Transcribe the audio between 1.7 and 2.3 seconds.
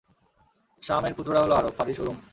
Faris ও রূম।